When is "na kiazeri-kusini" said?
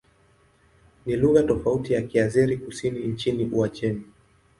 1.95-2.99